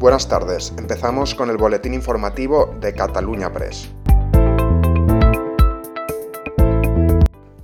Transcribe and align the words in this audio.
Buenas 0.00 0.26
tardes, 0.26 0.72
empezamos 0.78 1.34
con 1.34 1.50
el 1.50 1.58
boletín 1.58 1.92
informativo 1.92 2.74
de 2.80 2.94
Cataluña 2.94 3.52
Press. 3.52 3.90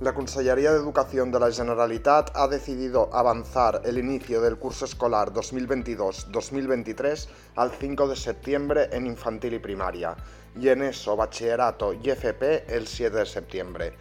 La 0.01 0.13
Consellería 0.13 0.71
de 0.71 0.77
Educación 0.77 1.31
de 1.31 1.39
la 1.39 1.51
Generalitat 1.51 2.29
ha 2.35 2.47
decidido 2.47 3.09
avanzar 3.11 3.81
el 3.85 3.97
inicio 3.97 4.39
del 4.39 4.59
curso 4.59 4.85
escolar 4.85 5.33
2022-2023 5.33 7.27
al 7.55 7.71
5 7.71 8.07
de 8.07 8.15
septiembre 8.15 8.89
en 8.91 9.07
infantil 9.07 9.55
y 9.55 9.59
primaria, 9.59 10.15
y 10.55 10.69
en 10.69 10.83
eso, 10.83 11.15
bachillerato 11.15 11.93
y 11.93 12.07
FP 12.07 12.65
el 12.67 12.85
7 12.85 13.17
de 13.17 13.25
septiembre. 13.25 13.93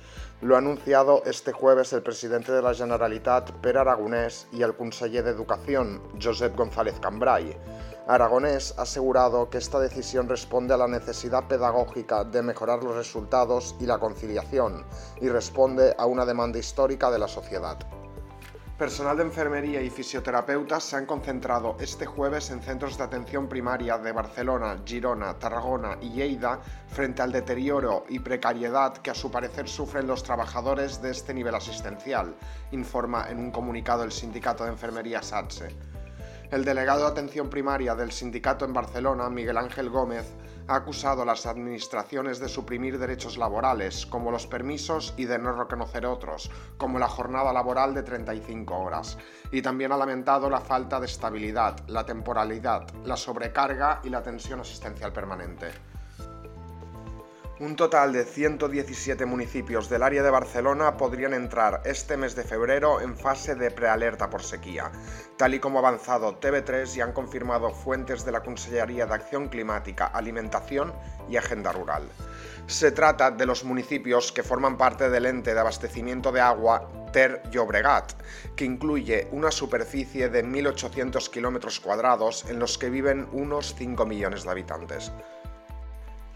Lo 0.42 0.56
ha 0.56 0.58
anunciado 0.58 1.22
este 1.24 1.52
jueves 1.52 1.94
el 1.94 2.02
presidente 2.02 2.52
de 2.52 2.60
la 2.60 2.74
Generalitat, 2.74 3.50
Per 3.62 3.78
Aragonés, 3.78 4.46
y 4.52 4.60
el 4.60 4.76
conseller 4.76 5.24
de 5.24 5.30
Educación, 5.30 6.02
Josep 6.22 6.54
González 6.54 7.00
Cambrai. 7.00 7.56
Aragonés 8.08 8.72
ha 8.78 8.82
asegurado 8.82 9.50
que 9.50 9.58
esta 9.58 9.80
decisión 9.80 10.28
responde 10.28 10.72
a 10.72 10.76
la 10.76 10.86
necesidad 10.86 11.48
pedagógica 11.48 12.22
de 12.22 12.40
mejorar 12.40 12.84
los 12.84 12.94
resultados 12.94 13.74
y 13.80 13.86
la 13.86 13.98
conciliación 13.98 14.84
y 15.20 15.28
responde 15.28 15.92
a 15.98 16.06
una 16.06 16.24
demanda 16.24 16.56
histórica 16.56 17.10
de 17.10 17.18
la 17.18 17.26
sociedad. 17.26 17.78
Personal 18.78 19.16
de 19.16 19.24
enfermería 19.24 19.80
y 19.80 19.90
fisioterapeutas 19.90 20.84
se 20.84 20.94
han 20.94 21.06
concentrado 21.06 21.76
este 21.80 22.06
jueves 22.06 22.50
en 22.50 22.62
centros 22.62 22.96
de 22.96 23.02
atención 23.02 23.48
primaria 23.48 23.98
de 23.98 24.12
Barcelona, 24.12 24.80
Girona, 24.84 25.36
Tarragona 25.36 25.98
y 26.00 26.10
Lleida 26.10 26.60
frente 26.86 27.22
al 27.22 27.32
deterioro 27.32 28.04
y 28.08 28.20
precariedad 28.20 28.98
que 28.98 29.10
a 29.10 29.14
su 29.14 29.32
parecer 29.32 29.66
sufren 29.66 30.06
los 30.06 30.22
trabajadores 30.22 31.02
de 31.02 31.10
este 31.10 31.34
nivel 31.34 31.56
asistencial, 31.56 32.36
informa 32.70 33.28
en 33.30 33.40
un 33.40 33.50
comunicado 33.50 34.04
el 34.04 34.12
sindicato 34.12 34.62
de 34.62 34.70
enfermería 34.70 35.22
SATSE. 35.22 35.74
El 36.50 36.64
delegado 36.64 37.00
de 37.00 37.08
atención 37.08 37.50
primaria 37.50 37.96
del 37.96 38.12
sindicato 38.12 38.64
en 38.64 38.72
Barcelona, 38.72 39.28
Miguel 39.28 39.56
Ángel 39.56 39.90
Gómez, 39.90 40.32
ha 40.68 40.76
acusado 40.76 41.22
a 41.22 41.24
las 41.24 41.44
administraciones 41.44 42.38
de 42.38 42.48
suprimir 42.48 42.98
derechos 42.98 43.36
laborales, 43.36 44.06
como 44.06 44.30
los 44.30 44.46
permisos, 44.46 45.12
y 45.16 45.24
de 45.24 45.38
no 45.38 45.52
reconocer 45.52 46.06
otros, 46.06 46.50
como 46.76 47.00
la 47.00 47.08
jornada 47.08 47.52
laboral 47.52 47.94
de 47.94 48.04
35 48.04 48.78
horas. 48.78 49.18
Y 49.50 49.60
también 49.60 49.90
ha 49.90 49.96
lamentado 49.96 50.48
la 50.48 50.60
falta 50.60 51.00
de 51.00 51.06
estabilidad, 51.06 51.80
la 51.88 52.06
temporalidad, 52.06 52.86
la 53.04 53.16
sobrecarga 53.16 54.00
y 54.04 54.10
la 54.10 54.22
tensión 54.22 54.60
asistencial 54.60 55.12
permanente. 55.12 55.95
Un 57.58 57.74
total 57.74 58.12
de 58.12 58.26
117 58.26 59.24
municipios 59.24 59.88
del 59.88 60.02
área 60.02 60.22
de 60.22 60.28
Barcelona 60.28 60.98
podrían 60.98 61.32
entrar 61.32 61.80
este 61.86 62.18
mes 62.18 62.36
de 62.36 62.44
febrero 62.44 63.00
en 63.00 63.16
fase 63.16 63.54
de 63.54 63.70
prealerta 63.70 64.28
por 64.28 64.42
sequía, 64.42 64.92
tal 65.38 65.54
y 65.54 65.58
como 65.58 65.78
ha 65.78 65.88
avanzado 65.88 66.38
TV3 66.38 66.96
y 66.96 67.00
han 67.00 67.14
confirmado 67.14 67.70
fuentes 67.70 68.26
de 68.26 68.32
la 68.32 68.42
Consellería 68.42 69.06
de 69.06 69.14
Acción 69.14 69.48
Climática, 69.48 70.04
Alimentación 70.04 70.92
y 71.30 71.38
Agenda 71.38 71.72
Rural. 71.72 72.02
Se 72.66 72.92
trata 72.92 73.30
de 73.30 73.46
los 73.46 73.64
municipios 73.64 74.32
que 74.32 74.42
forman 74.42 74.76
parte 74.76 75.08
del 75.08 75.24
ente 75.24 75.54
de 75.54 75.60
abastecimiento 75.60 76.32
de 76.32 76.42
agua 76.42 76.86
Ter 77.10 77.40
Llobregat, 77.50 78.12
que 78.54 78.66
incluye 78.66 79.28
una 79.32 79.50
superficie 79.50 80.28
de 80.28 80.44
1.800 80.44 81.30
kilómetros 81.30 81.80
cuadrados 81.80 82.44
en 82.50 82.58
los 82.58 82.76
que 82.76 82.90
viven 82.90 83.26
unos 83.32 83.74
5 83.78 84.04
millones 84.04 84.44
de 84.44 84.50
habitantes. 84.50 85.10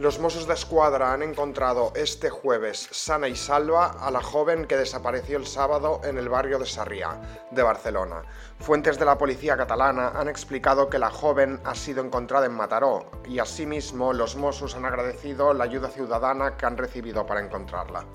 Los 0.01 0.19
Mossos 0.19 0.47
de 0.47 0.55
Escuadra 0.55 1.13
han 1.13 1.23
encontrado 1.23 1.93
este 1.95 2.31
jueves 2.31 2.89
sana 2.91 3.29
y 3.29 3.37
salva 3.37 3.89
a 4.01 4.11
la 4.11 4.23
joven 4.23 4.65
que 4.65 4.79
desapareció 4.79 5.37
el 5.37 5.47
sábado 5.47 6.01
en 6.05 6.17
el 6.17 6.31
barrio 6.31 6.59
de 6.59 6.65
Sarriá, 6.65 7.21
de 7.51 7.63
Barcelona. 7.63 8.23
Fuentes 8.61 8.99
de 8.99 9.05
la 9.05 9.19
policía 9.19 9.59
catalana 9.59 10.13
han 10.15 10.31
explicado 10.31 10.89
que 10.89 10.99
la 10.99 11.11
joven 11.11 11.61
ha 11.65 11.75
sido 11.75 12.03
encontrada 12.03 12.47
en 12.47 12.55
Mataró 12.55 13.11
y 13.29 13.41
asimismo 13.41 14.15
los 14.15 14.37
Mossos 14.37 14.75
han 14.75 14.87
agradecido 14.87 15.53
la 15.53 15.65
ayuda 15.65 15.91
ciudadana 15.91 16.57
que 16.57 16.65
han 16.65 16.79
recibido 16.79 17.27
para 17.27 17.45
encontrarla. 17.45 18.07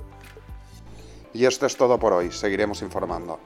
Y 1.34 1.46
esto 1.46 1.68
es 1.68 1.78
todo 1.78 2.00
por 2.00 2.14
hoy, 2.14 2.32
seguiremos 2.32 2.82
informando. 2.82 3.40